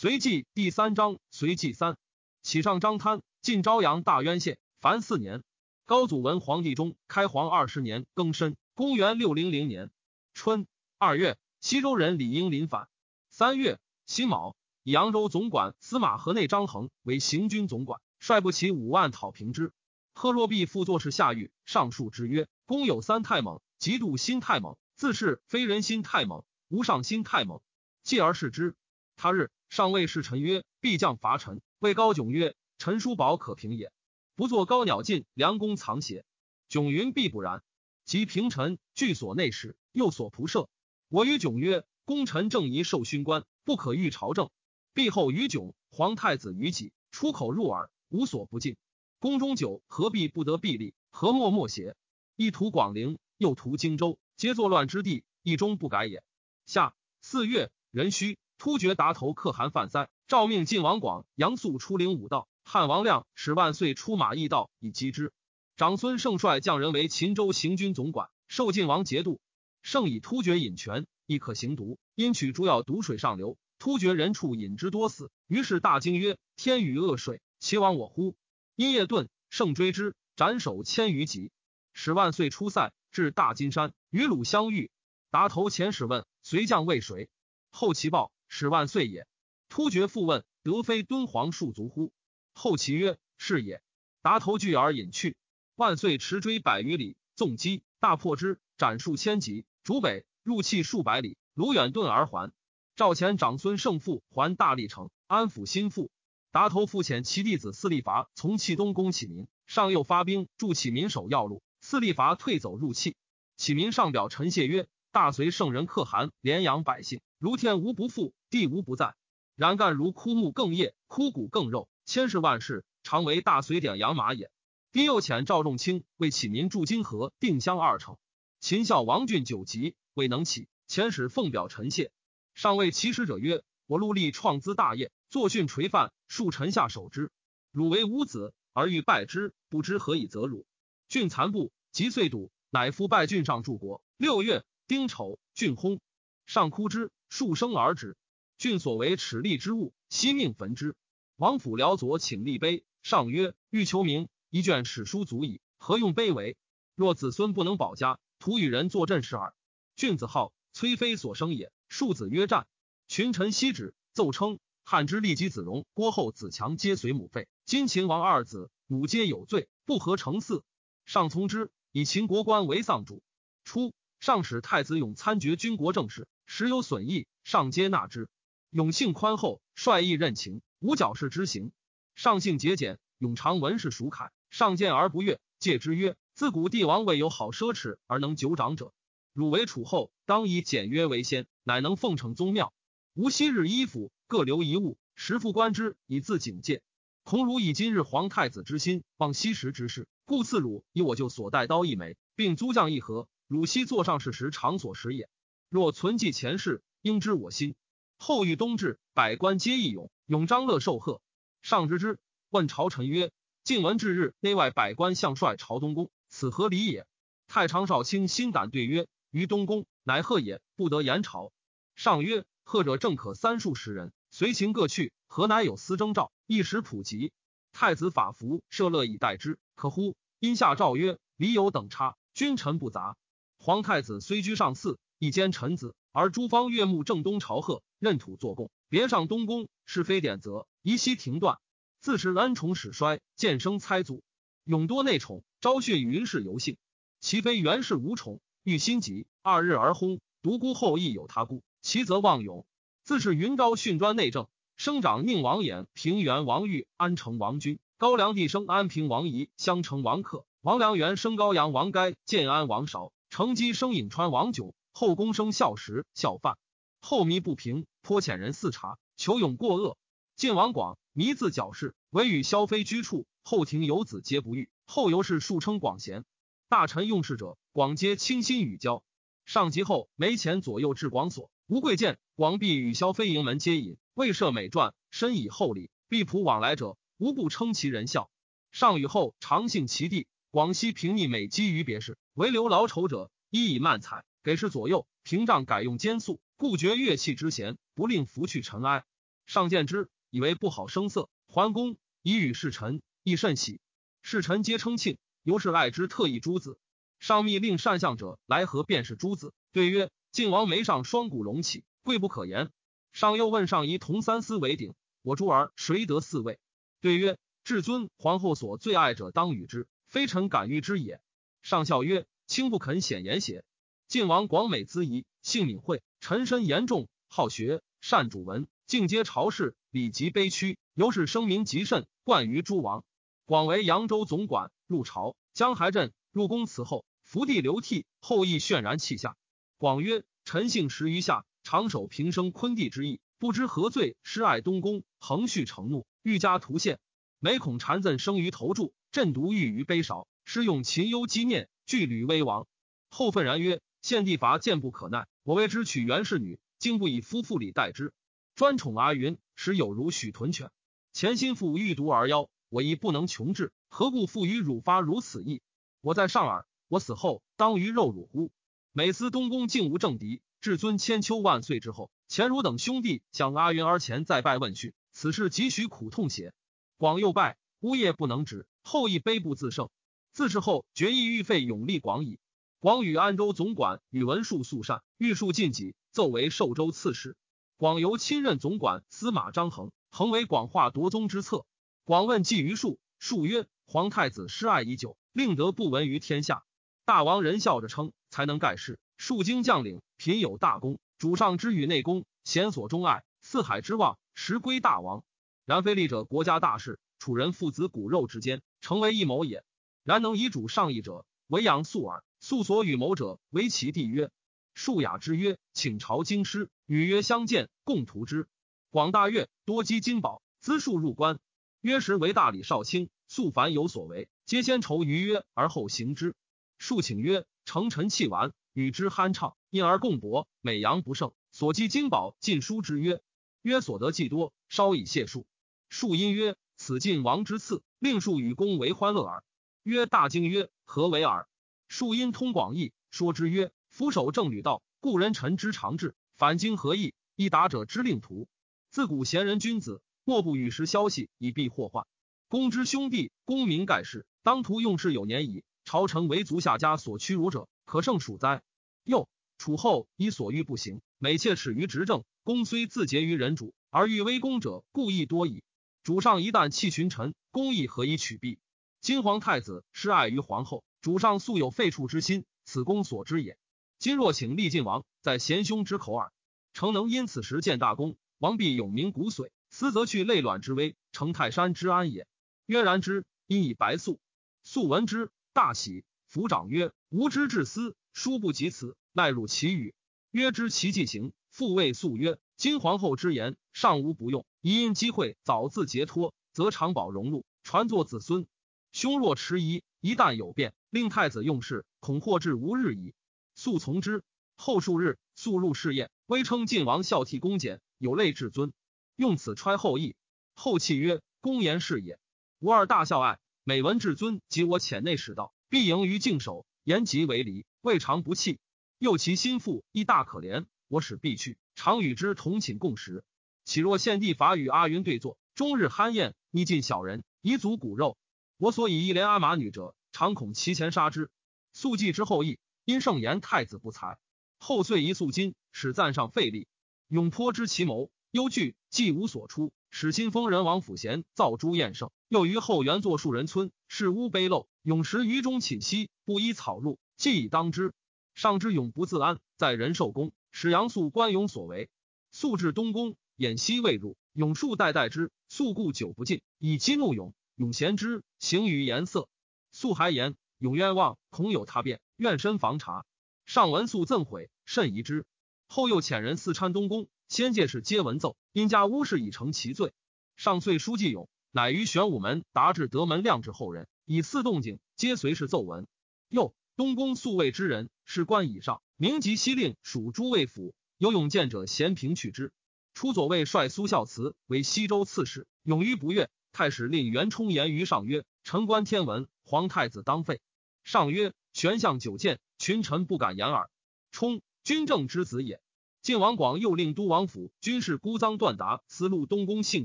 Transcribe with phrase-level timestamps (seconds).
[0.00, 1.98] 随记第三章，随记三，
[2.40, 5.42] 启上章滩，晋朝阳大渊县，凡四年。
[5.84, 9.90] 高祖文皇帝中，开皇二十年庚申，公元六零零年
[10.32, 10.66] 春
[10.96, 12.88] 二月，西周人李英临反。
[13.28, 19.70] 三月辛卯，以扬州总管司马河内张衡为行军总管，率部骑五万讨平之。
[20.14, 27.60] 贺若弼副作事下狱上述之曰：“公有三太猛，极度心太猛，自是非人心太猛，无上心太猛。
[28.02, 28.74] 继而视之。
[29.14, 33.92] 他日。”上谓侍臣曰：“必将伐臣。”谓高炯曰：“陈叔宝可平也，
[34.34, 36.24] 不作高鸟尽，良弓藏邪？”
[36.68, 37.62] 炯云：“必不然。
[38.04, 40.68] 及平臣，据所内史，又所仆射。
[41.08, 44.50] 我与炯曰：‘功臣正宜受勋官，不可遇朝政。’
[44.92, 48.76] 必后于炯，皇太子于己，出口入耳，无所不尽。
[49.20, 50.94] 宫中酒，何必不得必利？
[51.12, 51.94] 何莫莫邪？
[52.34, 56.24] 一图广陵，又图荆州，皆作乱之地，一中不改也。”
[56.66, 58.36] 下四月，壬戌。
[58.60, 65.32] 突厥达头可汗范塞诏命晋王广、杨素出领武道，汉王亮使万岁出马驿道以击之。
[65.76, 69.40] 长孙晟率将人为秦州行军总管，受晋王节度。
[69.80, 75.30] 盛以突厥饮泉，亦可行毒，因取诸药毒水上流，突厥人畜饮之多死。
[75.46, 78.36] 于是大惊曰：“天与恶水，其亡我乎？”
[78.76, 81.50] 因夜遁，盛追之，斩首千余级。
[81.94, 84.90] 使万岁出塞，至大金山，与鲁相遇。
[85.30, 87.30] 达头前使问随将为谁，
[87.70, 88.30] 后其报。
[88.50, 89.26] 使万岁也。
[89.70, 92.12] 突厥复问：“德非敦煌戍卒乎？”
[92.52, 93.80] 后其曰：“是也。”
[94.20, 95.36] 达头惧而隐去。
[95.76, 102.52] 万岁驰追百余里，纵击，大破之，斩数千级，逐北入气数百里，卢远遁而还。
[102.96, 106.10] 赵前长孙胜父还大历城，安抚心腹。
[106.50, 111.62] 达头复遣其弟子四立伐从契东攻启民，上又发兵助启民守要路。
[111.80, 113.16] 四立伐退走入契，
[113.56, 119.14] 启民上表陈谢曰：“大隋圣人可汗怜养百姓，如天无不复。”地无不在，
[119.54, 124.50] 然干如枯木更叶，枯骨更肉，千世万世，常为大隋典养马也。
[124.90, 128.16] 丁又遣赵仲卿为启民筑金河、定襄二城。
[128.58, 132.10] 秦孝王俊九级未能起，遣使奉表陈谢。
[132.54, 137.30] 上谓其使者曰：“我陆立创资大业，作训垂范，恕臣下守之。
[137.70, 140.66] 汝为吾子，而欲败之，不知何以责汝。”
[141.08, 144.02] 郡残部，即遂笃，乃复拜郡上柱国。
[144.16, 146.00] 六月，丁丑，郡薨。
[146.46, 148.18] 上哭之，数生而止。
[148.58, 150.94] 郡所为耻利之物，悉命焚之。
[151.36, 156.58] 王府辽左请立碑，上曰：“欲求名，一卷史书足矣，何用碑为？
[156.94, 159.54] 若子孙不能保家，徒与人作阵事耳。”
[159.96, 162.66] 郡子号崔妃所生也，庶子曰战。
[163.08, 170.62] 群臣悉止，奏称汉之立基子荣、郭后子强皆随母废，今秦王二子母皆有罪，不合成嗣。
[171.06, 173.22] 上从之，以秦国官为丧主。
[173.64, 178.28] 初，上使太子勇参决军国政事，时有损益，上皆纳之。
[178.70, 181.70] 永性宽厚，率意任情，无矫饰之行。
[182.16, 188.92] 上性节俭，永常文士属楷，上见而不悦，戒之曰：“自古帝王未有好奢侈而能久长者。
[189.32, 192.74] 汝为楚后，当以简约为先，乃能奉承宗庙。
[193.14, 196.82] 吾昔日衣服各留一物，时复观之，以自警戒。
[197.22, 203.28] 恐汝以今日皇太子之心，忘昔时之事，故赐汝以我就所带刀一枚，并租将一盒。
[203.46, 205.28] 汝昔坐上事时，常所食也。
[205.70, 207.74] 若存记前世，应知我心。”
[208.18, 211.22] 后遇冬至，百官皆义勇，永张乐受贺。
[211.62, 212.18] 上知之，
[212.50, 213.30] 问朝臣曰
[213.64, 217.06] ：“晋文至日，内外百官相率朝东宫，此何礼也？”
[217.46, 221.52] 太常少卿心胆对曰：“于东宫，乃贺也，不得言朝。”
[221.94, 226.32] 上曰：“贺者正可三数十人，随行各去，何乃有私征兆？
[226.46, 227.32] 一时普及。
[227.72, 233.16] 太子法服，设乐以待之，可乎？”因下诏曰：“礼有等差，君臣不杂。
[233.58, 241.58] 皇太子虽居上嗣，一兼臣子。”而诸方岳墓正东朝贺，任土作贡，别上东宫，是非典则，宜息停断。
[242.00, 244.24] 自是恩宠始衰，渐生猜祖，
[244.64, 246.76] 永多内宠，昭训云氏尤幸。
[247.20, 250.18] 其非原氏无宠，欲心急，二日而薨。
[250.42, 252.66] 独孤后亦有他故，其则忘勇。
[253.04, 264.74] 自是云昭训专内政，生长宁王衍、平原王玉、安成王君、高梁帝生安平王仪、襄城王克、王良元生高阳王该、建安王韶、成基生颍川王炯。
[265.00, 266.58] 后宫生孝时孝范，
[267.00, 269.96] 后迷不平，颇遣人四察，求勇过恶。
[270.36, 273.26] 晋王广迷自矫饰，唯与萧妃居处。
[273.42, 274.68] 后庭有子皆不遇。
[274.84, 276.26] 后游是数称广贤。
[276.68, 279.02] 大臣用事者，广皆倾心与交。
[279.46, 285.90] 上集后，没钱左右至广所，吴贵贱，广必与萧妃营门接引，未设美馔，深以厚礼。
[286.10, 288.30] 必仆往来者，无不称其人孝。
[288.70, 294.26] 上与后常幸其地，广西平逆美积于别事，唯留劳丑者，一以慢采。
[294.42, 299.04] 给事左右，屏障改用兼素，故绝乐器之弦，不令拂去尘埃。
[299.44, 303.80] 上见之，以为不好声色，桓公以与侍臣，亦甚喜。
[304.22, 306.78] 侍臣皆称庆，由是爱之特异诸子。
[307.18, 312.70] 上密令善相者来和便是诸子，对曰：晋王眉上双股隆起，贵不可言。
[313.12, 316.58] 上又问上仪同三司为鼎，我诸儿谁得四位？
[317.02, 321.20] 对曰：至尊皇后所最爱者，当与之，非臣敢遇之也。
[321.60, 323.64] 上笑曰：卿不肯显言邪？
[324.10, 333.04] 晋王广美咨仪，性敏慧，臣身严重，好学，善主文，敬接朝事，礼极卑屈，由是声名极甚，冠于诸王。
[333.44, 337.04] 广为扬州总管，入朝，江海镇入宫辞后。
[337.22, 339.36] 伏地流涕，后羿渲然泣下。
[339.78, 346.98] 广曰：“臣幸十余下，长守平生昆地之意，不知何罪，失爱东宫，横续承怒，欲加图献。
[347.38, 352.66] 每恐谗赠生于头柱，朕独欲于杯勺，施用秦忧积念，惧履威王。”
[353.08, 358.12] 后愤然曰：“献帝伐谏不可奈，我为之娶袁氏女，竟不以夫妇礼待之，
[358.54, 360.70] 专宠阿云，使有如许豚犬。
[361.12, 365.62] 前心腹欲毒而夭，我亦不能穷治，何故复于汝发如此意？
[366.00, 368.50] 我在上耳。”我死后当于肉汝乎？
[368.90, 376.52] 每思东宫竟无政敌，至尊千秋万岁之后，前汝等兄弟向阿云而前再拜问讯，此事几许苦痛邪？
[376.96, 379.88] 广又拜，呜咽不能止，后亦悲不自胜。
[380.32, 382.40] 自是后决意欲废永立广矣。
[382.80, 387.36] 广与安州总管宇文述素善，欲述晋己，奏为寿州刺史。
[387.76, 391.66] 广由亲任总管司马张衡，衡为广化夺宗之策。
[392.04, 396.64] 广问计于述，述曰：皇太子失爱已久，令得不闻于天下。
[397.04, 400.98] 大王人笑着称，才能盖世，数经将领，品有大功。
[401.18, 405.22] 主上之与内功，贤所钟爱，四海之望，实归大王。
[405.66, 409.64] 然非立者国家大事，楚人父子骨肉之间，成为一谋也。
[410.02, 412.24] 然能以主上意者，唯养素耳。
[412.40, 414.30] 素所与谋者，为其弟曰。
[414.72, 418.48] 数雅之曰：“请朝京师，与曰相见，共图之。”
[418.90, 421.38] 广大悦，多积金宝，资数入关。
[421.82, 426.34] 曰时为大理少卿，素凡有所为，皆先筹于约，而后行之。
[426.78, 433.20] 数请曰：“成臣气完，与之酣畅，因而共博，美阳不胜，所积金宝尽书之曰。
[433.60, 435.46] 曰所得既多，稍以谢数。
[435.90, 439.44] 数因曰：此晋王之赐，令数与公为欢乐耳。
[439.82, 441.46] 曰大惊曰：何为耳？
[441.90, 446.14] 数因通广义，说之曰：俯首正履道，故人臣之常志。
[446.36, 447.14] 反经何义？
[447.34, 448.46] 一达者之令徒。
[448.90, 452.06] 自古贤人君子，莫不与时消息，以避祸患。
[452.46, 458.62] 公之兄弟，公名盖世，当涂用事有年矣。”朝臣为足下家所屈辱者，可胜数哉？
[459.02, 459.28] 又
[459.58, 462.22] 楚后以所欲不行，每妾耻于执政。
[462.44, 465.64] 公虽自结于人主，而欲威公者，故意多矣。
[466.04, 468.60] 主上一旦弃群臣，公亦何以取弊？
[469.00, 473.56] 金皇太子失爱于皇后，主上素有废黜之心，此公所知也。
[473.98, 476.32] 今若请立晋王，在贤兄之口耳，
[476.72, 482.26] 诚能因此时建大功，王必永鸣骨髓，思则去累卵之危，成泰山之安也。
[482.66, 484.20] 曰然之，因以白素，
[484.62, 485.30] 素闻之。
[485.52, 489.94] 大喜，抚掌曰：“吾之至思，殊不及此，赖入其语。”
[490.30, 494.46] 曰：“知其既行。”复谓素曰：“今皇后之言，尚无不用。
[494.60, 498.46] 宜因机会早自解脱，则长保荣禄，传作子孙。
[498.92, 503.14] 兄若迟疑，一旦有变，令太子用事，恐祸至无日矣。”
[503.56, 504.22] 素从之。
[504.56, 508.72] 后数日，素入侍宴，微称晋王孝悌恭俭，有类至尊，
[509.16, 510.14] 用此揣后意。
[510.54, 512.18] 后泣曰：“公言是也。
[512.58, 518.58] 吾二大孝爱。”每闻至尊及我浅内使道，必迎于敬守，言及为离，未尝不弃。
[518.98, 523.22] 又其心腹亦大可怜，我使必去，常与之同寝共食。
[523.64, 528.18] 岂若献帝法与阿云对坐，终日酣宴，逆尽小人，以足骨肉。
[528.56, 531.30] 我所以一连阿马女者，常恐其前杀之。
[531.72, 534.18] 素继之后裔，因盛言太子不才，
[534.58, 536.66] 后遂一素金，使赞上费力，
[537.08, 539.72] 永颇知其谋，忧惧既无所出。
[539.92, 547.92] 使新丰人王府贤造诸宴盛，又于后园作数人村，是屋卑陋，永食于中寝息，不依草入，既以当之。
[548.34, 551.90] 上之永不自安，在仁寿宫，使杨素官永所为。
[552.30, 555.32] 素至东宫，偃息未入，永数代代之。
[555.48, 557.34] 素故久不进，以激怒永。
[557.56, 559.28] 永贤之，行于颜色。
[559.72, 563.04] 素还言永冤枉，恐有他变，愿身防察。
[563.46, 565.26] 上闻素赠悔，甚疑之。
[565.66, 567.08] 后又遣人四参东宫。
[567.28, 569.92] 先界事皆闻奏，因家巫氏已成其罪。
[570.36, 575.86] 上岁书记勇，乃于玄武门达至德门亮之后人，以四动静皆随侍奏闻。
[576.28, 582.52] 又东宫宿卫之人，是官以上，名及西令属诸卫府，有勇见者，咸平去之。
[582.94, 586.28] 初左卫帅苏孝慈为西州刺史，勇于不悦。
[586.52, 590.40] 太史令袁冲言于上曰：“臣观天文，皇太子当废。”
[590.84, 593.68] 上曰：“玄相久见，群臣不敢言耳。
[594.12, 595.60] 冲君正之子也。”
[596.02, 599.84] 晋王广又令都王府军事孤臧段达思路东宫幸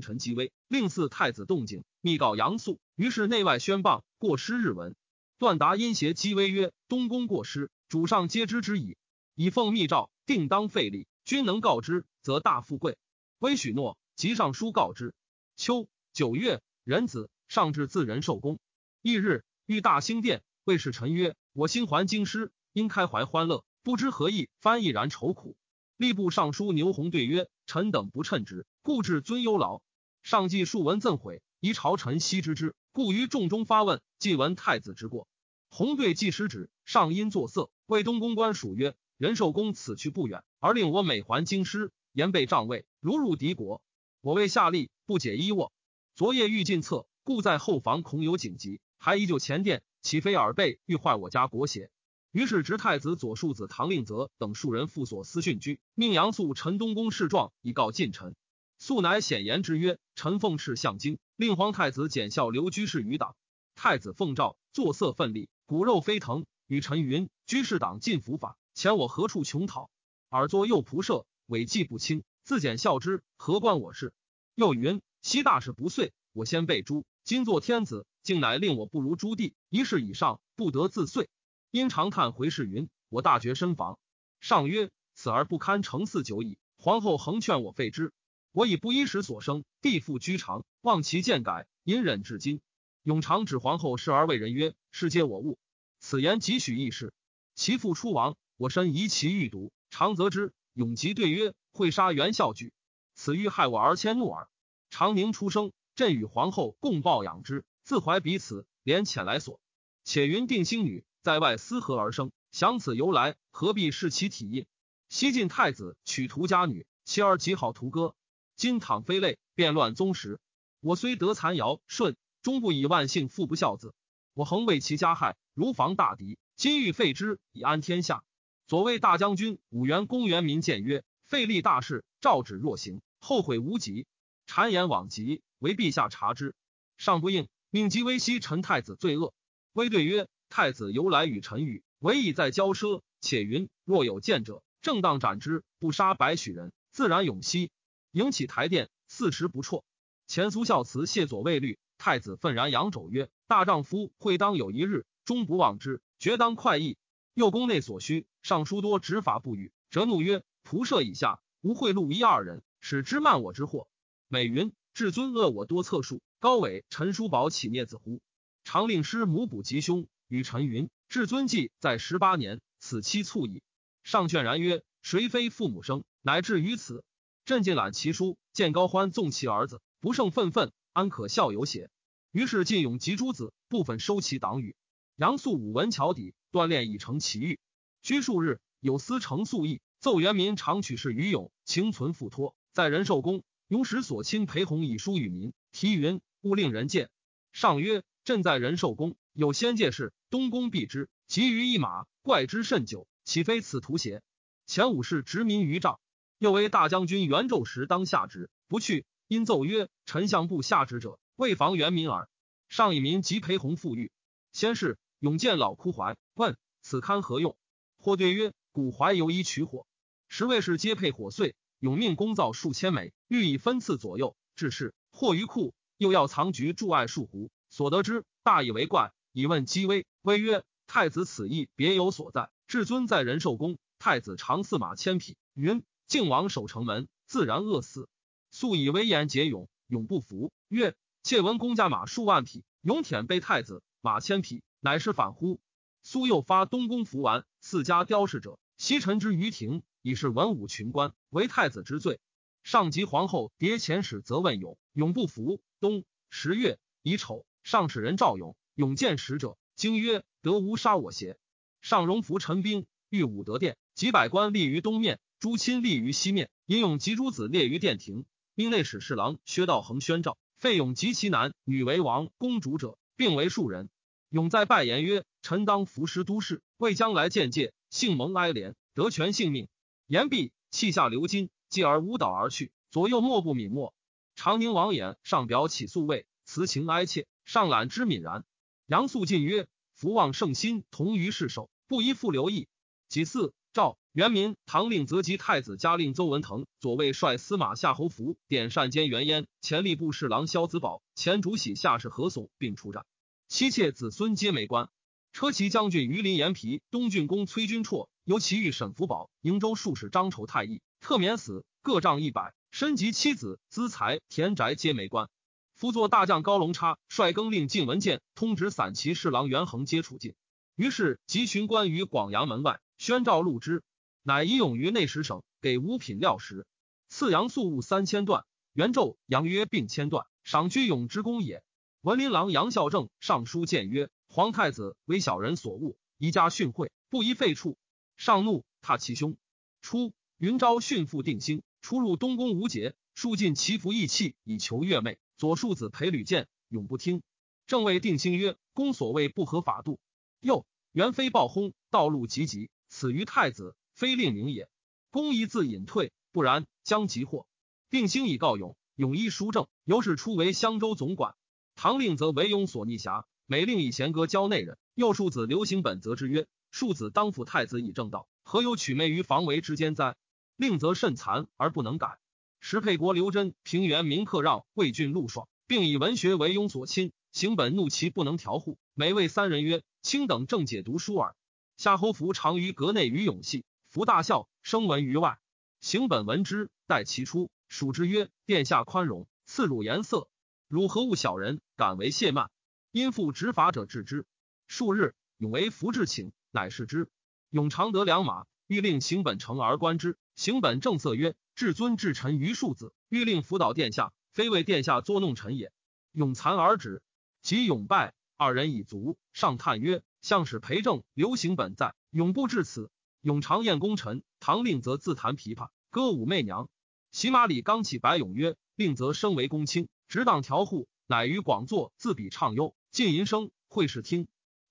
[0.00, 2.78] 臣即位，令祀太子动静，密告杨素。
[2.94, 4.94] 于是内外宣谤过失日文。
[5.36, 8.96] 段达因挟击威曰：“东宫过失，主上皆知之矣。
[9.34, 11.08] 以奉密诏，定当废立。
[11.24, 12.96] 君能告之，则大富贵。”
[13.40, 15.12] 微许诺，即上书告之。
[15.56, 18.58] 秋九月，壬子，上至自仁寿宫。
[19.02, 25.56] 翌日，遇大兴殿，谓使臣曰：“我心还京师，应开怀欢乐，不知何意，翻毅然愁苦。”
[25.98, 29.82] 吏部尚书牛弘对曰：“臣等不称职，故至尊忧劳。
[30.22, 32.76] 上记数文赠悔，宜朝臣悉知之。
[32.92, 35.26] 故于众中发问，既闻太子之过。”
[35.68, 43.82] 弘对既失旨，上因作色，为东宫官属曰：“仁寿宫此去不远，而令我每还京师，言备帐位，如入敌国。
[44.20, 45.72] 我为下吏，不解衣卧。
[46.14, 51.90] 昨夜欲进策，故在后房，恐有紧急，还依旧前殿，岂非耳背欲坏我家国邪？”
[52.32, 58.36] 于是执太子左庶子唐令泽等数人附所司训居，命杨素陈东宫示状，以告近臣。
[58.78, 63.34] 素乃显言之曰：“臣奉敕向京，令皇太子检校留居士余党。
[63.74, 66.44] 太子奉诏，作色奋力，骨肉飞腾。
[66.66, 69.88] 与臣云：居士党尽伏法，前我何处穷讨？
[70.28, 74.12] 尔作右仆射，违纪不清，自检校之，何关我事？
[74.54, 81.30] 又云：昔大事不遂，我先被诛，今作天子，竟乃令我不如朱棣，一事以上，不得自遂。”
[81.70, 84.00] 因长叹回视云：“我大觉身防。”
[84.40, 88.12] 上曰：“此而不堪成嗣久矣。”皇后横劝我废之，
[88.50, 92.60] 我以不衣食所生，地父居长，望其见改，隐忍至今。
[93.04, 95.56] 永常指皇后视而为人曰：“世皆我物。”
[96.00, 97.14] 此言几许异事。
[97.54, 100.52] 其父出亡，我身疑其欲毒，常责之。
[100.72, 102.72] 永吉对曰：“会杀元孝举，
[103.14, 104.48] 此欲害我而迁怒耳。”
[104.90, 109.60] 长宁出生，朕与皇后共抱养之，自怀彼此，连遣来所。
[110.02, 111.04] 且云定星女。
[111.22, 112.32] 在外思何而生？
[112.50, 114.66] 想此由来，何必视其体印？
[115.08, 118.16] 西晋太子娶屠家女，妻儿极好屠歌。
[118.56, 120.40] 今倘非类，变乱宗时。
[120.80, 123.94] 我虽得残尧舜，终不以万幸父不孝子。
[124.34, 126.40] 我恒为其加害，如防大敌。
[126.56, 128.24] 今欲废之，以安天下。
[128.66, 134.08] 左卫大将军武元公元民谏曰：废立大事，诏旨若行，后悔无及。
[134.48, 136.56] 谗言罔极，为陛下察之。
[136.96, 139.34] 上不应，命即威息陈太子罪恶。
[139.74, 140.28] 威对曰。
[140.48, 143.02] 太子由来与臣语，唯以在骄奢。
[143.20, 147.70] 且云若有见者，正当斩之，不杀百许人，自然永息。
[148.12, 149.84] 迎起台殿，四时不辍。
[150.26, 156.96] 前苏孝慈谢左卫律，太子愤然扬肘曰：“大丈夫会当有一日，终不忘之，决当快意。”
[157.34, 163.86] 右宫内所需，尚书多执法不语，折怒曰：“仆射以下，无贿赂一二人，使之慢我之祸。”
[164.28, 168.22] 美云至尊恶我多策术，高伟陈叔宝起孽子乎？
[168.64, 170.06] 常令师母补吉凶。
[170.26, 173.62] 与陈云至尊纪在十八年，此期促矣。
[174.04, 177.04] 上劝然曰：“谁非父母生，乃至于此？”
[177.44, 181.90] 朕尽览其书，见高欢纵其儿子，不胜愤愤，安可效尤邪？
[182.32, 184.76] 于是晋勇及诸子部分收其党羽。
[185.16, 187.60] 杨素武文桥底锻炼已成奇遇。
[188.00, 197.10] 居数日，有司成素意奏元民常取士于勇，情存复托，在仁寿宫，勇使所亲裴弘以书与民，题云：“勿令人见。”
[197.52, 201.10] 上曰：“朕在仁寿宫。”有仙界事，东宫必之。
[201.26, 204.22] 其余一马，怪之甚久，岂非此图邪？
[204.66, 205.98] 前五世执民于帐，
[206.38, 209.04] 又为大将军元纣时当下职，不去。
[209.26, 212.28] 因奏曰：“丞相部下职者，为防元民耳。”
[212.70, 214.12] 上以民及裴弘复狱。
[214.52, 217.56] 先是，永见老枯怀，问此堪何用？
[217.98, 219.88] 或对曰：“古怀尤以取火。”
[220.28, 224.36] 十位士皆配火碎，永命工造数千枚，欲以分赐左右。
[224.56, 229.12] 至是，或于库，又要藏局驻爱数斛，所得之，大以为怪。
[229.30, 232.50] 以问姬微，微曰：“太子此意别有所在。
[232.66, 235.36] 至尊在仁寿宫，太子常饲马千匹。
[235.54, 238.08] 云靖王守城门，自然饿死。
[238.50, 240.50] 素以威严节勇，永不服。
[240.66, 245.60] 曰：窃闻公家马数万匹，勇舔被太子马千匹，乃是反乎？
[246.02, 252.20] 苏又发东宫服完四家雕饰者，西臣之于庭，以是文武群官，为太子之罪。
[252.62, 255.60] 上及皇后迭遣使，责问勇，永不服。
[255.80, 258.54] 冬十月乙丑，上使人召勇。
[258.76, 261.36] 永见使者，惊曰：“得无杀我邪？”
[261.82, 266.50] 上荣服陈兵，御武德殿，几百官立于东面，诸亲立于西面。
[266.66, 268.26] 引勇及诸子列于殿庭。
[268.54, 273.88] 命内史侍郎薛道衡宣诏，废勇及其男女为王公主者，并为庶人。
[274.28, 279.66] 永在拜言曰：“臣当服师都事，为将来见戒，幸蒙哀怜，得全性命。”
[280.06, 283.92] 言毕，泣下流金，继而舞蹈而去，左右莫不泯没。
[284.36, 288.44] 长宁王衍上表起诉位，辞情哀切，上览之泯然。
[288.86, 292.68] 杨素进曰：“福望圣心，同于世守，不依附留意。”
[293.08, 303.04] 己巳，诏元民唐令则及太子嘉令邹文腾左卫帅司马夏侯福典善兼元焉，前吏部侍郎萧子宝，前主喜下士何耸并出战，
[303.48, 304.88] 妻妾子孙皆没官。
[305.32, 312.54] 车骑将军于林延皮、东郡公崔君绰，由其遇沈福宝、瀛州术士张筹太医，特免死，各杖一百。
[312.72, 315.30] 身及妻子、资财、田宅皆没官。
[315.76, 320.34] 辅佐大将高龙叉率更令晋文建通直散骑侍郎袁衡皆处进。
[320.74, 323.84] 于是即巡官于广阳门外，宣诏录之。
[324.24, 326.66] 乃以勇于内史省，给五品料食。
[327.08, 331.62] 赐杨素物三千段，元纣杨曰并千段，赏居勇之功也。
[332.00, 337.76] 文林郎杨孝正上书谏曰：皇太子为小人所误，宜加训诲，不宜废黜。
[338.16, 339.36] 上怒，踏其兄。
[339.82, 345.18] 初，云昭训父定兴，出入东宫无节，数尽其服意气，以求月妹。
[345.36, 347.22] 左庶子裴吕建永不听。
[347.66, 350.00] 正谓定兴曰：公所谓不合法度。
[350.40, 353.76] 又元妃暴轰，道路急急，此于太子。
[353.92, 354.68] 非令名也，
[355.10, 357.46] 公宜自隐退，不然将即祸。
[357.88, 361.34] 定兴以告勇，勇依书正，由是出为襄州总管。
[361.74, 364.78] 唐令则为勇所逆侠，每令以贤歌教内人。
[364.94, 366.46] 右庶子刘行本则之曰：
[366.78, 370.14] 庶子当辅太子以正道，何有取媚于防为之间哉？
[370.56, 372.18] 令则甚残而不能改。
[372.60, 377.14] 时沛国刘真、平原明克让、魏郡陆爽，并以文学为庸所亲。
[377.32, 381.34] 行本怒其不能调护，每谓三人曰：卿等正解读书耳。
[381.78, 383.64] 夏侯福常于阁内与勇戏。
[383.88, 385.38] 福大笑，声闻于外。
[385.80, 390.28] 行本闻之，待其出，属之曰：“殿下宽容，赐汝颜色。
[390.68, 392.50] 汝何物小人，敢为亵慢？”
[392.92, 394.26] 因父执法者治之。
[394.66, 397.08] 数日，永为福至请，乃是之。
[397.50, 400.18] 永常得良马，欲令行本乘而观之。
[400.34, 405.72] 行本正色曰：“至尊至臣于庶子，欲令辅导殿下，非为殿下作弄臣也。”
[406.12, 407.02] 永惭而止。
[407.42, 412.90] 及永拜，二人已足，上叹曰：“相使裴正、刘行本在，永不至此。”
[413.22, 416.68] 永常宴功臣，唐令则自弹琵琶，歌舞媚娘。
[417.10, 424.28] 骑马里刚起白勇曰：“令则升为公卿，执当调护，乃于广作自比唱幽，尽吟声，会视听。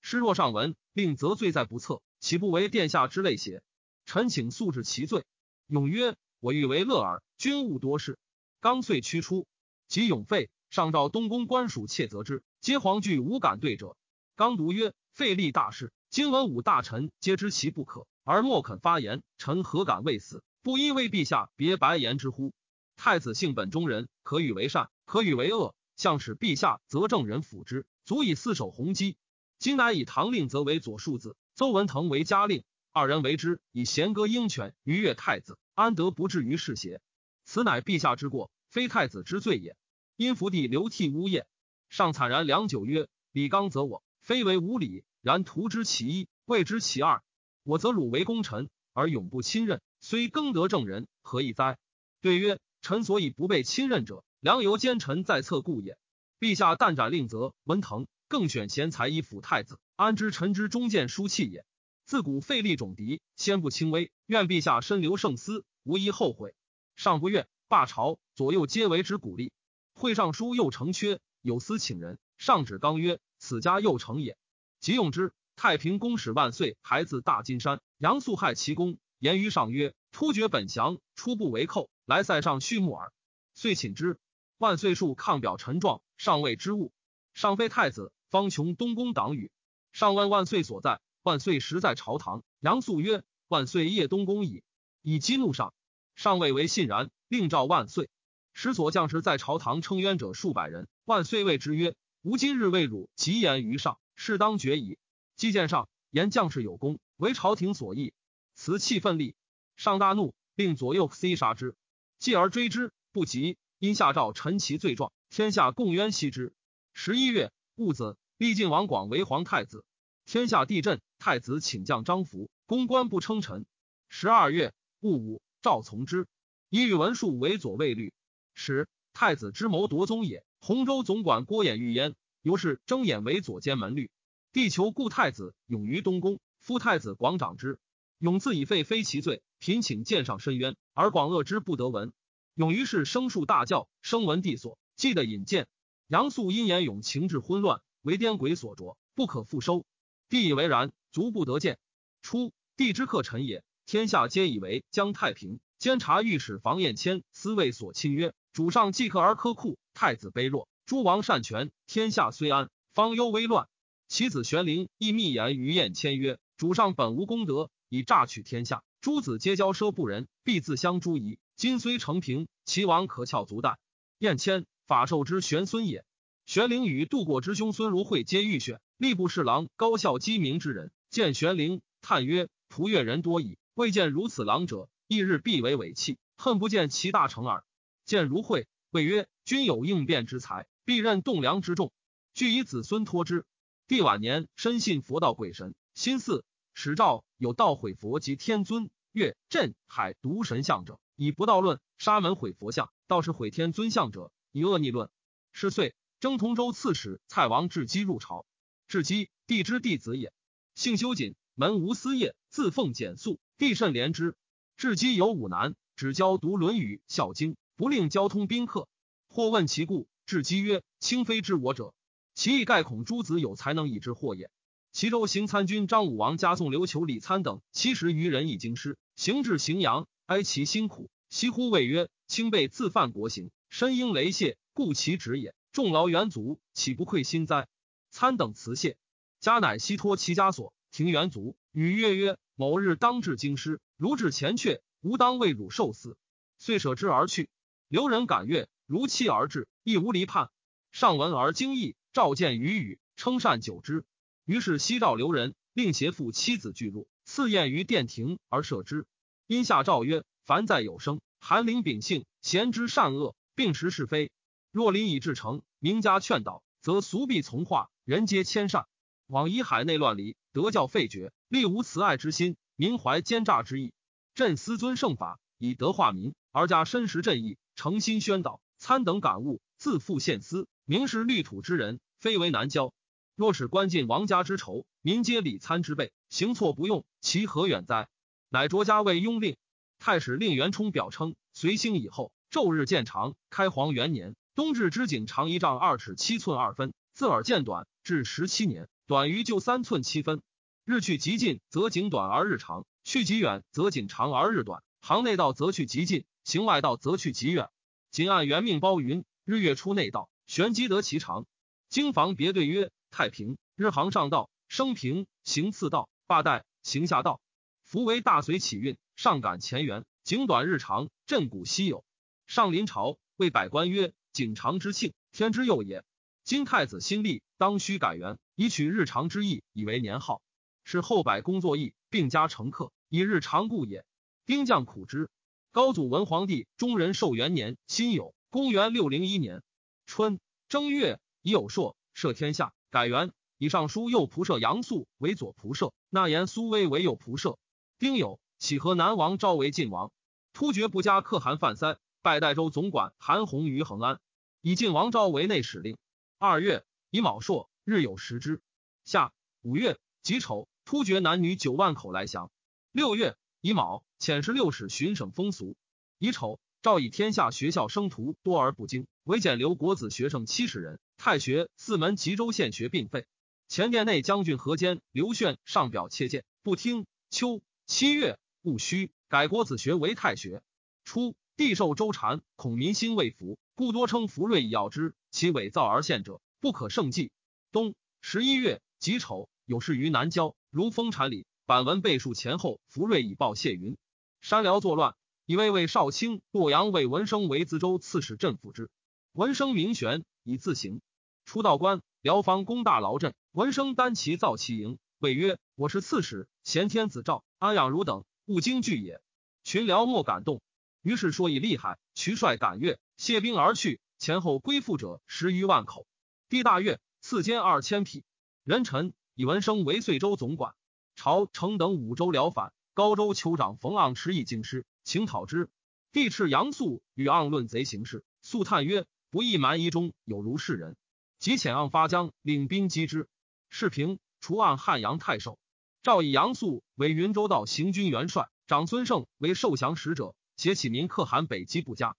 [0.08, 3.60] 诗若上闻，令则罪在不测，岂不为殿下之类邪？
[4.04, 5.24] 臣请速治其罪。”
[5.66, 8.16] 永曰：“我欲为乐耳，君勿多事。”
[8.62, 9.48] 刚遂驱出，
[9.88, 13.96] 即永废，上召东宫官属窃责之，皆惶惧无敢对者。
[14.36, 20.44] 刚独曰：“废立大事，今文武大臣皆知其不可。”而莫肯发言，臣何敢未死？
[20.62, 22.54] 不依为陛下别白言之乎？
[22.94, 25.74] 太子性本中人，可与为善，可与为恶。
[25.96, 29.16] 向使陛下则正人辅之，足以四守弘基。
[29.58, 37.00] 今乃以唐令则为左庶子，邹文腾为嘉令，二人为之，以贤歌鹰犬，逾越太子，安得不至于世邪？
[37.44, 39.76] 此乃陛下之过，非太子之罪也。
[40.16, 41.46] 因福帝流涕呜咽，
[41.88, 47.22] 上惨然良久，曰：“李刚则我，非为无礼，然图之其一，谓之其二。”
[47.64, 51.78] 我则汝为功臣，而永不亲任，虽更得正人，何以哉？
[52.20, 55.98] 对曰：臣所以不被亲任者，良由奸臣在侧故也。
[56.38, 61.64] 陛下但斩令则文腾，更选贤才以辅太子，安知臣之忠谏疏弃也？
[62.04, 64.10] 自古废立种敌，先不轻微。
[64.26, 66.54] 愿陛下深留圣思，无一后悔。
[66.96, 69.52] 上不悦，罢朝，左右皆为之鼓励。
[69.92, 74.36] 会上书又成缺，有司请人，上旨刚曰：此家又成也。
[74.80, 75.32] 即用之。
[75.56, 83.10] 太平公使万岁，孩子大金山，杨素害其功，言于上曰：“突厥本降，初不为寇，来塞上畜牧耳。”
[83.54, 84.18] 遂请之。
[84.58, 86.92] 万岁数抗表陈状，上谓之物。
[87.32, 89.50] 上非太子，方穷东宫党羽。
[89.92, 92.44] 上万万岁所在，万岁时在朝堂。
[92.60, 94.62] 杨素曰：“万岁夜东宫矣。”
[95.00, 95.72] 以激怒上。
[96.14, 98.10] 上谓为信然，令召万岁。
[98.52, 100.86] 使所将士在朝堂称冤者数百人。
[101.06, 104.98] 万岁谓之曰：“吾今日为汝吉言于上，事当决矣。”
[105.34, 108.12] 既见上言将士有功，为朝廷所议，
[108.54, 109.34] 辞气奋力。
[109.76, 111.74] 上大怒，令左右厮杀之，
[112.18, 116.52] 继而追之不及，因下诏陈其罪状，天下共冤惜之。
[116.92, 119.82] 十一月戊子，历晋王广为皇太子。
[120.26, 123.64] 天下地震，太子请将张服，公官不称臣。
[124.10, 126.26] 十二月戊午，赵从之，
[126.68, 128.12] 以宇文述为左卫律
[128.52, 128.88] 使。
[129.14, 130.44] 太子之谋夺宗也。
[130.60, 134.10] 洪州总管郭衍欲焉，由是睁眼为左监门律。
[134.52, 137.78] 地求故太子勇于东宫，夫太子广长之，
[138.18, 142.12] 勇自以废非其罪，贫请见上申冤，而广恶之不得闻。
[142.54, 145.68] 勇于是生数大教，声闻帝所，记得引荐。
[146.08, 149.84] 杨素因言勇情志昏乱，为颠鬼所着，不可复收。
[150.28, 151.80] 帝以为然，足不得见。
[152.22, 155.58] 初，帝之客臣也，天下皆以为将太平。
[155.80, 163.66] 监察御史房彦谦私谓所亲曰：“主上既克而苛酷，太子卑弱，诸王擅权，天下虽安，方忧危乱。”
[164.06, 168.84] 其子玄龄亦密言于彦谦曰：“主上本无功德，以诈取天下。
[169.00, 171.40] 诸子皆交奢不仁，必自相诛夷。
[171.56, 173.80] 今虽成平，其王可翘足待。
[174.18, 176.04] 燕谦，法寿之玄孙也。
[176.46, 184.88] 玄灵与度过之兄孙如晦皆遇选，吏部侍郎高孝机明之人，见玄灵，叹曰：“仆越人多矣，未见如此郎者。
[185.08, 187.64] 一日必为尾弃，恨不见其大成耳。”
[188.06, 191.92] 见如晦，谓曰：“君有应变之才，必任栋梁之重，
[192.32, 193.44] 俱以子孙托之。”
[193.88, 205.10] 帝晚年深信佛道鬼神，心似始诏有道毁佛及天尊、月、镇、海独神像者，以不道论；沙门毁佛像，道是毁天尊像者，以恶逆论。
[205.52, 208.46] 是岁，征同州刺史蔡王智基入朝。
[208.88, 210.32] 智基，帝之弟子也，
[210.74, 214.34] 姓修谨，门无私业，自奉简素，帝甚怜之。
[214.78, 218.88] 至基有五男，只教读《论语》《孝经》，不令交通宾客。
[219.28, 221.92] 或问其故，智基曰：“卿非知我者。”
[222.34, 224.50] 其意盖恐诸子有才能以之祸也。
[224.92, 231.10] 齐州行参军张武王加送刘求、李参等七十余人以京师，行至荥阳，哀其辛苦。
[231.28, 235.55] 西呼谓曰：“卿辈自犯国刑，身应雷谢，故其职也。
[235.76, 237.68] 众劳元足，岂不愧心哉？”
[238.10, 238.96] 参等辞谢，
[239.40, 246.16] 家乃悉托其枷锁，庭元足，与曰曰：“某日当至京师，如至前阙，吾当为汝受死。”
[246.56, 247.50] 遂舍之而去。
[247.88, 250.48] 刘人感悦，如期而至，亦无离叛。
[250.92, 251.94] 上闻而惊异。
[252.14, 254.06] 召见于语，称善久之。
[254.46, 259.04] 于是西召留人，令携父妻子俱入，赐宴于殿庭而设之。
[259.46, 264.30] 因下诏曰：凡在有生，寒灵秉性，贤知善恶，并识是非。
[264.76, 268.84] 若临以至诚，名家劝导，则俗必从化，人皆谦善。
[269.26, 273.94] 往以海内乱离，德教废绝，立无慈爱之心，民怀奸诈之意。
[274.34, 281.98] 朕思尊圣法，以德化民，而加深实正义，诚心宣导，参等感悟，自负献思，明是绿土之人。
[282.18, 282.92] 非为难教。
[283.34, 288.08] 若使官尽王家之仇，民皆礼参之辈，行错不用，其何远哉？
[288.50, 289.56] 乃卓家为拥令。
[289.98, 293.34] 太史令袁冲表称，随兴以后，昼日渐长。
[293.48, 300.40] 开皇元年，冬至之井长一丈二尺七寸二分，自耳渐短，至十七年，短于就三寸七分。
[300.86, 304.82] 日去极近，则景短而日长；去极远，则景长而日短。
[305.02, 307.68] 行内道则去极近，行外道则去极远。
[308.10, 311.44] 仅按元命包云：日月出内道，玄机得其长。
[311.90, 317.42] 经房别对曰：太平日行上道，升平行次道，罢代行下道。
[317.84, 322.06] 夫为大隋起运，上感前缘，景短日长，震古稀有。
[322.46, 326.04] 上临朝，谓百官曰：景长之庆，天之佑也。
[326.44, 330.42] 今太子新立，当须改元，以取日常之意，以为年号。
[330.84, 334.04] 是后百工作义，并加乘客，以日常故也。
[334.44, 335.30] 兵将苦之。
[335.72, 339.62] 高祖文皇帝中仁寿元年辛酉，公元六零一年
[340.04, 341.18] 春正月。
[341.40, 347.56] 已有朔摄天下，改元以尚书右仆射杨素为左仆射，纳言苏威为右仆射。
[347.98, 350.12] 丁酉，启河南王昭为晋王。
[350.52, 354.18] 突厥不加可汗范塞，拜代州总管韩弘于恒安，
[354.66, 355.96] 以晋王昭为内史令。
[356.38, 358.60] 二月，乙卯朔，日有食之。
[359.04, 362.50] 夏五月己丑，突厥男女九万口来降。
[362.90, 365.76] 六月乙卯，遣十六使巡省风俗。
[366.18, 370.98] 乙丑，诏以天下学校生徒多而不精，唯减留国子学生七十人。
[371.16, 373.24] 太学四门吉州县学并废，
[373.68, 377.06] 前殿内将军何坚、刘炫上表切谏，不听。
[377.30, 380.60] 秋七月戊戌，改国子学为太学。
[381.04, 385.14] 初，帝授周禅，恐民心未服，故多称福瑞以药之。
[385.30, 387.30] 其伪造而献者，不可胜计。
[387.72, 392.80] 冬十一月己丑，有事于南郊，如封禅里，版文背述前后。
[392.88, 393.98] 福瑞以报谢云：
[394.40, 398.88] 山辽作乱，以为为少卿洛阳魏文生为淄州刺史镇抚之。
[399.32, 401.02] 文生名玄，以自行。
[401.44, 409.20] 出道官，辽方攻大劳镇，文生单骑造其营，谓曰：“我是刺史，贤天子诏，安养汝等，勿惊惧也。”
[409.64, 410.62] 群辽莫敢动。
[411.02, 414.00] 于是说以厉害，渠帅感悦，谢兵而去。
[414.18, 416.06] 前后归附者十余万口。
[416.48, 418.24] 帝大悦，赐监二千匹。
[418.64, 420.74] 人臣以文生为遂州总管。
[421.16, 425.70] 朝承等五州辽反，高州酋长冯盎持以京师，请讨之。
[426.12, 430.96] 帝斥杨素与盎论贼行事，素叹曰：“不义蛮夷中有如是人。”
[431.38, 433.28] 即遣盎发将，领兵击之。
[433.68, 435.58] 世平除按汉阳太守，
[436.02, 442.16] 诏以杨素为云州道行军元帅，长孙晟为受降使者，携启民可汗北击不佳。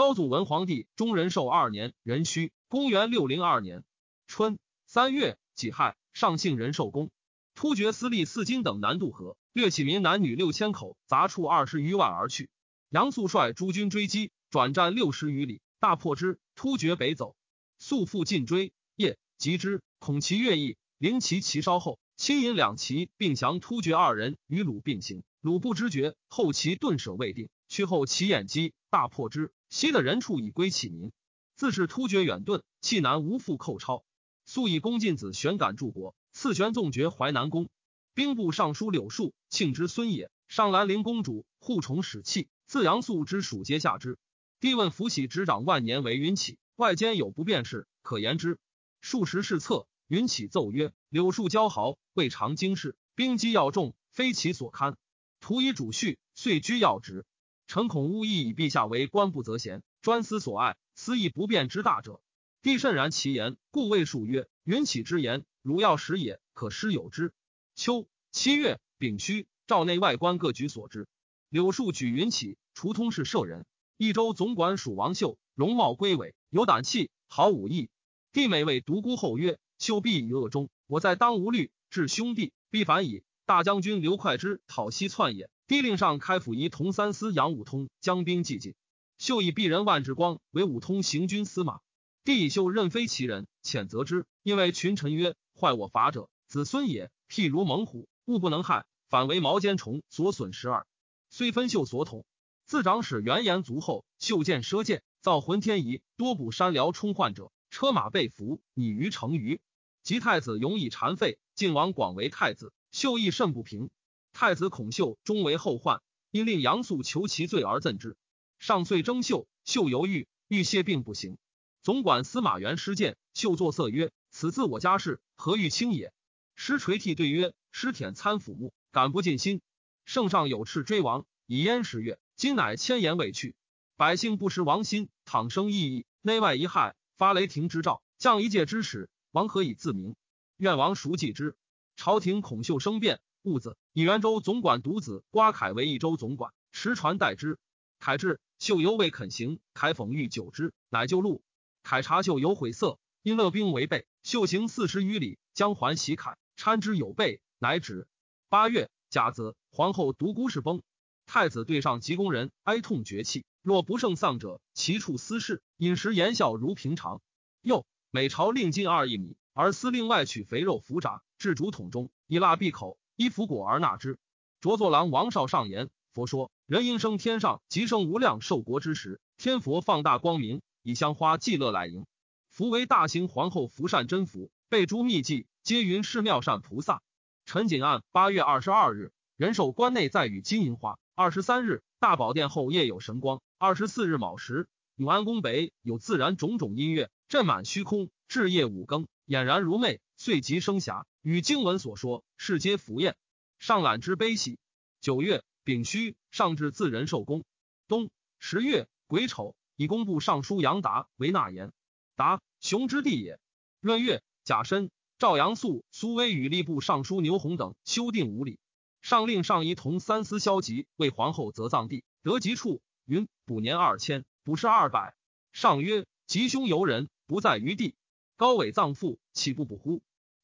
[0.00, 3.84] 高祖文皇帝中仁寿二年壬戌，公元六零二年
[4.26, 7.10] 春三月己亥，上幸仁寿宫。
[7.54, 12.48] 突厥司隶四金等南渡河，掠启民男女六千口，杂畜二十余万而去。
[12.88, 16.38] 杨素率诸军追击，转战六十余里，大破之。
[16.54, 17.36] 突厥北走。
[17.78, 25.22] 素复进追，夜及之，恐其越意，临其其稍后，亲引两骑，并降突厥二人与鲁并行。
[25.42, 29.52] 鲁不知觉，后其顿舍未定，去后其眼击，大破之。
[29.68, 31.12] 西的人处以归启民。
[31.54, 34.04] 自是突厥远遁，弃南无复寇超。
[34.44, 37.70] 素以公进子玄感柱国，赐玄纵爵淮南公。
[38.12, 40.32] 兵部尚书柳树庆之孙也。
[40.48, 44.18] 上兰陵公主护宠使器，自杨素之属皆下之。
[44.58, 48.58] 帝问福喜执掌万年为云起，外间有不便事，可言之。
[49.00, 54.96] 数十事策，云起奏曰：“柳树骄豪，未尝经事，兵机要重，非其所堪。
[55.38, 57.24] 徒以主序，遂居要职。
[57.70, 62.20] 臣恐误意以陛下为官不择贤，专思所爱，思亦不便之大者。
[62.62, 67.32] 帝甚然其言，故谓数曰：云起之言，如要食也，可施有之。
[67.76, 71.06] 秋七月丙戌。”赵内外官各举所知，
[71.48, 73.64] 柳树举云起，除通事舍人。
[73.96, 77.88] 益州总管属王秀，容貌归伟，有胆气，好武艺。
[78.32, 85.50] 帝每为独孤后曰：“秀必以恶忠，我在当无虑，至兄弟必反矣。”大将军刘快之讨西窜也。
[85.66, 88.74] 帝令上开府仪同三司杨武通将兵既进，
[89.18, 91.80] 秀以鄙人万志光为武通行军司马。
[92.24, 97.10] 帝以秀任非其人，谴责之，因为群臣曰：“坏我法者，子孙也。
[97.28, 100.86] 譬如猛虎，物不能害。”反为毛尖虫所损十二，
[101.30, 102.24] 虽分秀所统。
[102.64, 109.60] 自长史元言卒后，秀剑射箭，造浑天仪，多补山辽充患者，车马被俘，拟于成虞。
[110.04, 113.90] 及太子永以残废，晋王广为太子，秀亦甚不平。
[114.32, 118.16] 太子孔秀终为后患，因令杨素求其罪而赠之。
[118.58, 121.38] 上遂征秀，秀犹豫，欲谢病不行。
[121.82, 126.12] 总管司马元失剑，秀作色曰：“此自我家事，何欲轻也？”
[126.54, 129.62] 师垂涕对曰：“师舔参抚目。”感不尽心，
[130.04, 132.18] 圣上有敕追王，以焉十月。
[132.34, 133.54] 今乃千言未去，
[133.96, 140.16] 百姓不识王心，倘生异议，内外一害，发雷霆之兆，降一介之使，王何以自明？
[140.56, 141.56] 愿王熟记之。
[142.00, 147.58] 朝廷恐秀生变，兀子以元州总管独子瓜凯为益州总管，持传代之。
[147.98, 151.42] 凯至，秀犹未肯行，凯讽欲久之，乃就路。
[151.82, 158.08] 凯察秀有悔色，因勒兵违背，秀行四十余里，将还袭凯，参之有备，乃止。
[158.48, 160.80] 八月甲子，皇后独孤氏崩，
[161.26, 163.44] 太子对上急宫人哀痛绝气。
[163.60, 167.20] 若不胜丧者，其处私事，饮食言笑如平常。
[167.60, 174.18] 又每朝令进二一米，而司令外取肥肉浮炸，置竹筒中，以蜡闭口，依服果而纳之。
[174.60, 182.04] 着作郎王少上言：佛说人应生天上，即生无量寿国之时，天佛放大光明，以香花祭乐来迎。
[182.50, 187.00] 福为大行皇后福善真福，备诸秘迹，皆云是妙善菩萨。
[187.46, 190.98] 陈景案八月二十二日，人寿关内再与金银花。
[191.14, 193.40] 二十三日，大宝殿后夜有神光。
[193.56, 198.10] 二十四日卯时，永安宫北有自然种种音乐，震满虚空。
[198.28, 201.06] 至夜五更，俨然如寐，遂即生霞。
[201.22, 203.16] 与经文所说，是皆浮宴。
[203.58, 204.58] 上览之悲喜。
[205.00, 207.44] 九月丙戌，上至自仁寿宫。
[207.88, 211.72] 冬十月癸丑，以工部尚书杨达为纳言。
[212.16, 213.38] 达，雄之地也。
[213.80, 214.90] 闰月甲申。
[215.18, 218.58] 赵阳素、苏威与吏部尚书牛弘等修订五礼，
[219.02, 222.80] 上令上仪同三司萧吉为皇后择葬地，得吉处。
[223.04, 225.14] 云补年二千，补是二百。
[225.52, 227.94] 上曰：吉凶由人，不在于地。
[228.36, 230.00] 高伟葬父，岂不补乎？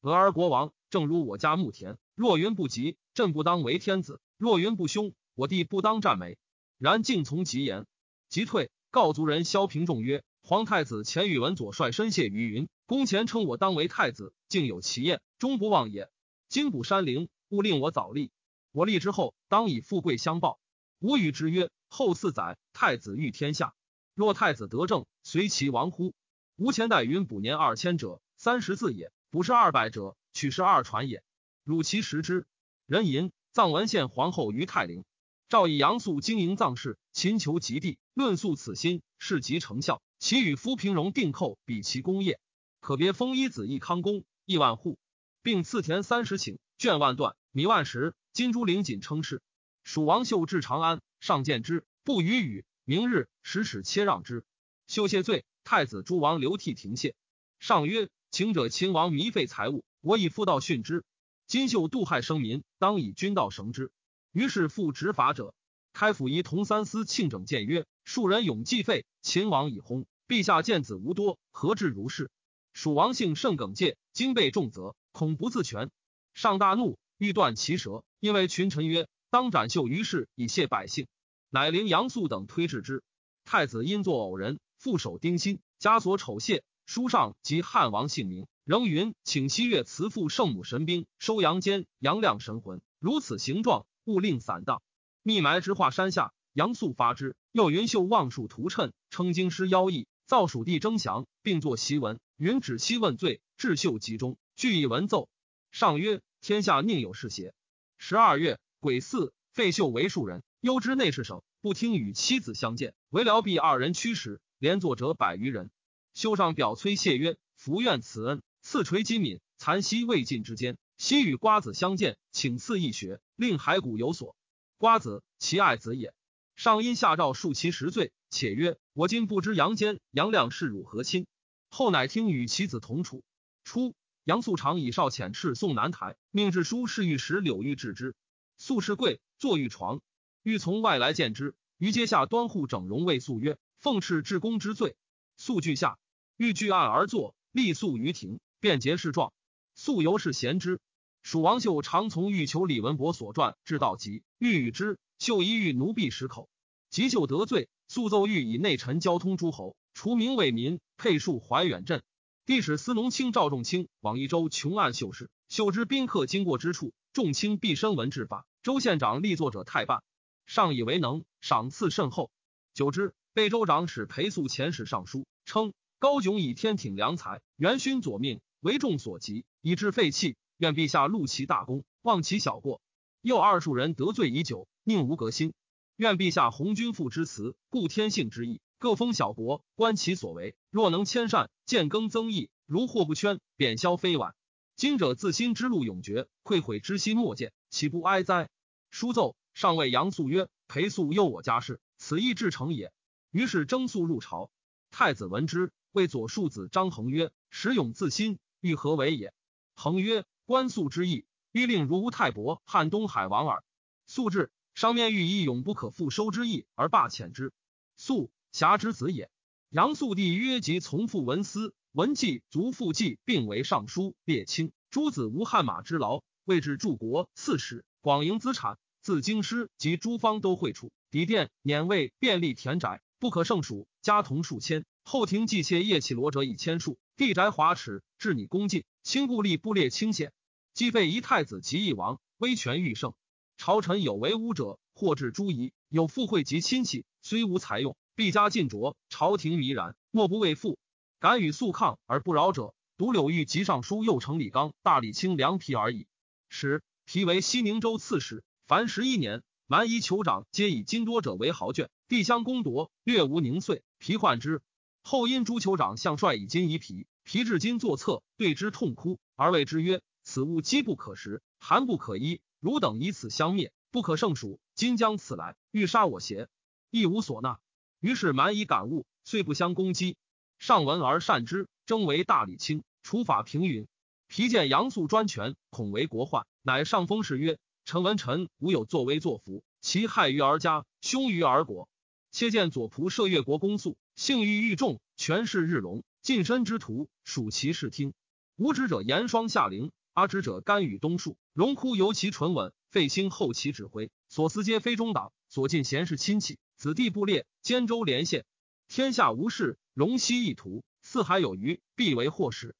[0.07, 1.97] 俄而国王，正如我家牧田。
[2.15, 6.37] 若云不吉，朕不当为天子；若云不凶，我弟不当战美。
[6.77, 7.85] 然敬从吉言，
[8.29, 8.71] 即退。
[8.89, 12.69] 告族人萧平仲曰：皇太子前宇文左率身谢于云。
[12.85, 16.09] 公前称我当为太子，竟有其业，终不忘也。
[16.47, 18.31] 今补山陵，勿令我早立。
[18.71, 20.57] 我立之后，当以富贵相报。
[20.99, 23.73] 吾与之曰：后四载，太子欲天下，
[24.15, 26.13] 若太子得政，随其亡乎？
[26.55, 31.23] 吾前代云补年二千者，三十字也；不是二百者，取是二传也。
[31.63, 32.45] 汝其实之。
[32.85, 35.03] 人吟藏文献皇后于太陵，
[35.49, 40.01] 赵以杨素经营藏事，勤求极地，论述此心，事即成效。
[40.19, 42.39] 其与夫平荣定寇，比其功业。
[42.79, 44.97] 可别封一子一康公亿万户，
[45.41, 48.15] 并赐田三十顷，卷万段，米万石。
[48.31, 49.41] 金珠陵锦称是。
[49.83, 52.63] 蜀王秀至长安，上见之，不与语。
[52.85, 54.45] 明日使使切让之。
[54.87, 57.15] 秀谢罪，太子诸王流涕停谢。
[57.59, 61.03] 上曰：请者秦王糜费财物，我以夫道训之。
[61.47, 63.91] 今秀妒害生民，当以君道绳之。
[64.33, 65.55] 于是复执法者，
[65.93, 72.29] 开府仪同三司庆整谏曰：庶人永继废，秦王已薨，陛下见子无多，何至如是？
[72.73, 75.89] 蜀王姓甚耿介，今被重责，恐不自全。
[76.33, 78.03] 上大怒，欲断其舌。
[78.19, 81.07] 因为群臣曰：“当斩秀。”于是以谢百姓，
[81.49, 83.03] 乃令杨素等推至之。
[83.45, 86.63] 太子因作偶人，负手丁心，枷锁丑谢。
[86.87, 94.81] 书上及汉王姓名，仍云请西岳慈父圣母神兵收阳间阳亮神魂，如此形状，勿令散荡。
[95.21, 97.35] 密埋之化山下，杨素发之。
[97.51, 102.21] 又云秀望树图谶，称京师妖异，造蜀地征降，并作檄文。
[102.37, 105.27] 云指西问罪，至秀集中，俱以文奏。
[105.71, 107.53] 上曰：天下宁有是邪？
[107.97, 115.69] 十二月，癸巳，废秀为庶人，幽之内侍省，不听与妻子相见，为辽弼二人驱使，连坐者百余人。
[116.17, 124.35] 修上表崔谢曰：福愿此恩，赐垂金敏，残息未尽之间，昔与瓜子相见，请赐一学，令骸骨有所。
[124.79, 126.15] 瓜子，其爱子也。
[126.55, 131.27] 上因下诏恕其十罪，且曰：“我今不知杨坚、杨亮是汝何亲。”
[131.69, 133.23] 后乃听与其子同处。
[133.63, 138.15] 初，杨素常以少遣斥送南台，命致书侍御史柳玉治之。
[138.57, 140.01] 素侍贵，坐御床，
[140.41, 141.53] 欲从外来见之。
[141.77, 144.95] 于阶下端户整容谓素曰：“奉敕至公之罪。”
[145.39, 145.99] 素惧下，
[146.37, 149.33] 欲据案而坐，立诉于庭，便结事状。
[149.73, 150.79] 素由是贤之。
[151.23, 154.99] 蜀王秀常从欲求李文博所传，至道集，欲与之。
[155.17, 156.47] 秀一欲奴婢十口，
[156.91, 162.03] 急秀得罪，速奏欲以内臣交通诸侯，除名为民，配戍怀远镇。
[162.45, 168.45] 帝使司农卿赵仲卿往益州穷案秀事，秀之宾客经过之处，仲卿必身闻治法。
[168.61, 170.03] 州县长立作者太半，
[170.45, 172.29] 上以为能，赏赐甚厚。
[172.75, 180.37] 久之，被州长使裴素遣使上书，称高炯以天挺良才，元勋左命，为众所及，以致废弃。
[180.57, 182.81] 愿陛下录其大功，忘其小过。
[183.21, 185.53] 又二数人得罪已久，宁无革新？
[185.95, 190.55] 愿陛下弘君父之慈，固天性之意，各封小国，观其所为。
[190.69, 194.35] 若能迁善，建更增益，如祸不圈，贬消非晚。
[194.75, 198.49] 今者自新之路永绝，愧悔之心莫见，岂不哀哉？
[198.91, 202.93] 书奏，上谓杨素曰：“裴素诱我家事，此意至诚也。”
[203.31, 204.51] 于是征素入朝。
[204.89, 209.33] 太子闻之，谓左庶子张衡曰：“石勇自新，欲何为也？”
[209.75, 210.25] 衡曰。
[210.45, 213.65] 官素之意，欲令如吴太伯、汉东海王耳。
[214.05, 217.51] 素至，上面欲以永不可复收之意而罢遣之。
[217.97, 219.29] 素侠之子也。
[219.67, 224.71] 杨素帝曰：及从父文思、文纪、族父纪，并为尚书、列卿。
[224.89, 234.85] 诸子无汗马之劳，位至柱国刺史，广营资产，自京师及诸方都会处，抵店免位，便利田宅，不可胜数，家童数千。
[235.09, 240.33] 后庭祭妾夜起罗者以千数，地宅华侈，治你恭敬，亲故吏不列清显。
[240.73, 243.13] 既废一太子及一王，威权愈盛。
[243.55, 248.97] 朝臣有为污者，或至诸夷；有富贵及亲戚，虽无才用，必加尽浊。
[249.07, 250.77] 朝廷迷然，莫不畏富。
[251.21, 256.05] 敢与素抗而不饶者，独柳玉及尚书右丞李纲、大理卿梁皮而已。
[256.49, 263.83] 使皮为西宁州刺史，凡十一年，蛮夷酋长皆以金多者为豪眷，地相攻夺，略无宁岁。
[263.99, 264.61] 皮患之，
[265.09, 270.01] 后因朱酋长向帅以金以皮，皮至今作策，对之痛哭，而谓之曰。
[270.21, 272.41] 此物饥不可食，寒不可衣。
[272.59, 274.59] 汝等以此相灭，不可胜数。
[274.75, 276.49] 今将此来，欲杀我邪？
[276.91, 277.57] 亦无所纳。
[278.01, 280.17] 于是蛮夷感悟，遂不相攻击。
[280.59, 283.87] 上闻而善之，征为大理卿，除法平允。
[284.27, 291.87] 皮见杨素专权，恐为国患，乃上封事曰：“臣闻臣无有作威作福，其害于而家，凶于而国。
[292.29, 298.15] 切见左仆射越国公肃，性欲愈重，权势日隆，近身之徒属其视听。
[298.55, 308.43] 无知者言霜下陵。”阿之者甘与东树，荣枯尤其纯稳，废兴后其指挥，所思皆非中党，所尽贤士亲戚，子弟部列，兼州连县，
[308.87, 312.73] 天下无事，荣息一图，四海有余，必为祸始。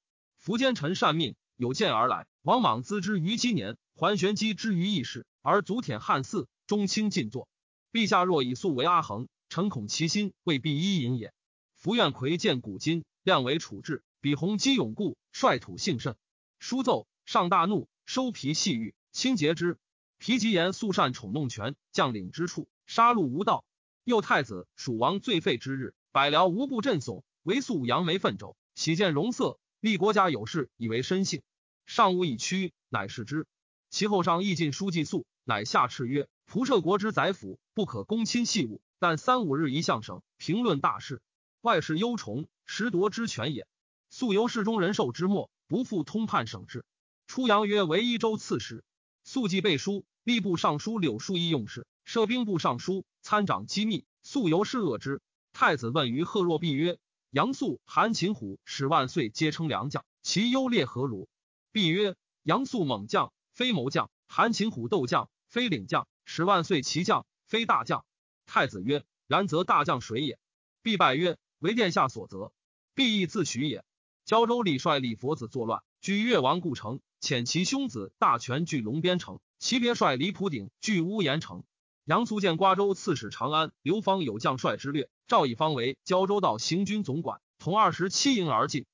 [0.44, 2.26] 苻奸臣善命，有见而来。
[2.42, 7.48] 王莽资之于今年，桓玄机之于义士，而足舔汉嗣，中清尽作。
[7.94, 11.34] 陛下若以素为阿衡，臣恐其心未必依营也。
[11.76, 16.16] 福愿魁见古今，量为处置，比弘基永固，率土幸甚。
[16.60, 17.08] 书奏。
[17.26, 19.78] 上大怒，收皮细玉，轻结之。
[20.18, 23.66] 皮吉言素善宠弄权将领之处，杀戮无道。
[24.06, 27.24] 右太子蜀王最废之日，百僚无不震悚。
[27.44, 31.42] 唯素扬眉奋肘，喜见容色，立国家有事，以为身幸。
[31.86, 33.46] 上无以屈，乃视之。
[33.90, 41.22] 其后上亦进书记素，乃下敕曰：仆射国之宰辅，不可公亲细务，但三五日一相省，评论大事。
[41.62, 43.68] 外事忧崇，实夺之权也。
[44.10, 46.84] 素由侍中人寿之末，不复通判省事。
[47.28, 48.84] 出阳曰为一州刺史，
[49.24, 54.06] 素记背书，吏部尚书柳树义用事，设兵部尚书参掌机密。
[54.24, 55.22] 素由是恶之。
[55.54, 56.98] 太子问于贺若弼曰
[57.32, 61.30] ：“杨素、韩擒虎、史万岁皆称良将，其优劣何如？”
[61.72, 68.04] 弼曰：“杨素猛将，非谋将；韩擒虎斗将，非领将；史万岁骑将，非大将。”
[68.48, 70.40] 太子曰：“然则大将谁也？”
[70.82, 72.52] 必拜曰：“为殿下所责。”
[72.96, 73.86] 必亦自许也。
[74.26, 81.64] 胶州李率李佛子作乱，据越王故城，遣其兄子大权据龙边城，其别率李普鼎据乌延城。
[82.06, 88.86] 杨素见瓜州刺史长安刘方有将帅之略，赵以方为胶州道行军总管，同二十七营而进。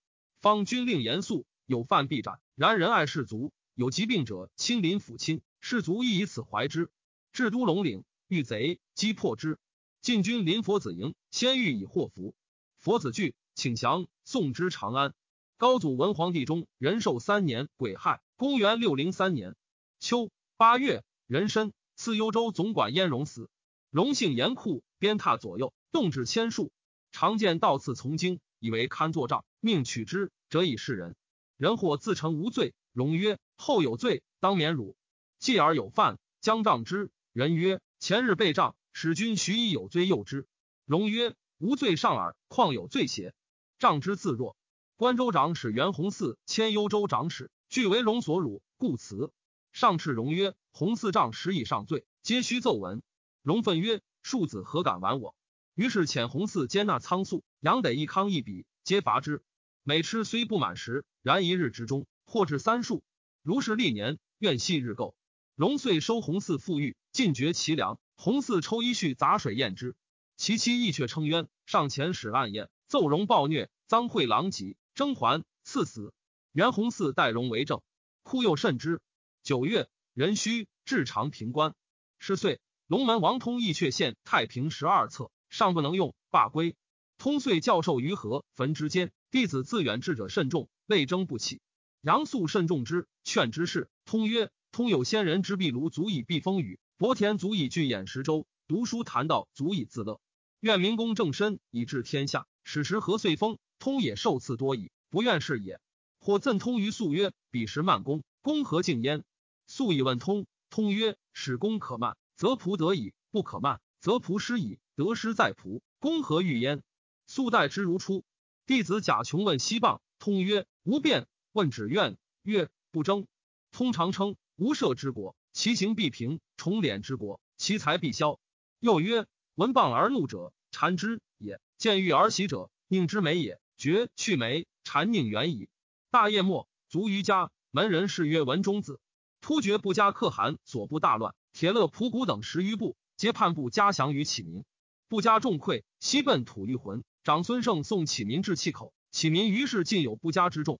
[0.41, 2.39] 方军令严肃，有犯必斩。
[2.56, 6.89] 然仁爱士卒，有疾病者亲临抚亲，士卒亦以此怀之。
[7.32, 8.04] 至都龙岭，
[8.34, 9.60] 遇贼，击破之。
[10.02, 12.34] 晋军临佛子营，先欲以祸福。
[12.80, 15.14] 佛子惧，请降，送之长安。
[15.58, 19.56] 高祖文皇帝中仁寿三年癸亥，公元六零三年
[20.00, 23.50] 秋八月壬申，赐幽州总管燕荣死。
[23.92, 26.72] 荣姓严酷，鞭挞左右，动至千数。
[27.12, 31.16] 常见道次从京，以为堪作账，命取之，者以示人。
[31.58, 34.98] 人或自称无罪，荣曰：“后有罪，当免辱。”
[35.40, 37.12] 继而有犯，将杖之。
[37.32, 40.45] 人曰：“前日被杖，使君徐以有罪诱之。”
[40.84, 43.34] 荣曰：“无罪上耳，况有罪邪？”
[43.80, 44.58] 杖之自若。
[44.97, 49.32] 关州长史袁弘嗣迁幽州长史，俱为荣所辱，故辞。
[49.72, 53.01] 上敕荣曰：“弘嗣杖十以上罪，皆须奏闻。”
[53.41, 55.34] 荣愤曰：“庶子何敢玩我？”
[55.74, 59.41] 于是遣弘嗣兼纳仓粟，杨得一康一笔，皆罚之。
[59.82, 63.01] 每吃虽不满食，然一日之中，或至三数。
[63.43, 65.14] 如是历年，愿系日垢。
[65.56, 67.99] 荣遂收洪嗣富裕，尽绝其粮。
[68.16, 69.95] 洪嗣抽衣絮杂水验之，
[70.36, 74.76] 其妻亦却称冤，上前使暗验，奏荣暴虐，赃贿狼藉。
[74.95, 76.14] 征还赐死，
[76.51, 77.82] 袁弘嗣代荣为政，
[78.22, 79.01] 哭又甚之。
[79.41, 81.74] 九月，壬戌，至长平关。
[82.20, 86.76] 十岁，龙门王通义却献太平十二册，尚不能用，罢归。
[87.18, 91.60] 通遂教授于河坟之间，弟子自远至者甚众，未争不起。
[92.01, 93.89] 杨素甚重之，劝之事。
[94.06, 100.20] 通曰：“通有仙人之壁炉，足以避风雨；伯田足以聚眼石舟；读书谈道，足以自乐。
[100.62, 102.48] 愿民公正身，以治天下。
[102.64, 105.80] 使时何岁丰？”通也受赐多矣，不愿是也。
[106.20, 109.24] 或赠通于素曰：“彼时慢公，公何敬焉？”
[109.68, 114.80] 素以问通，通曰：“使公可慢，则仆得矣；不可慢，则仆失矣。
[114.96, 116.82] 得失在仆，公何欲焉？”
[117.28, 118.26] 素待之如初。
[118.66, 123.28] 弟子贾琼问西傍，通曰：“无变。”问止愿曰：“不争。”
[123.72, 128.39] 通常称：“无赦之国，其行必平；重敛之国，其财必消。”
[128.80, 129.26] 又曰
[129.56, 135.68] ：“闻谤而怒者，谗之也；见欲而喜者，宁之美也。”绝去眉，谗宁远矣。
[136.10, 137.51] 大业末，卒于家。
[137.72, 138.99] 门人谥曰文中子。
[139.41, 144.64] 突厥不加可汗所部大乱，铁勒仆谷等十余部，皆叛部加降于启民。
[145.10, 147.04] 不加重溃，西奔吐欲浑。
[147.24, 150.80] 长孙晟送启民至气口，启民于是尽有不加之众。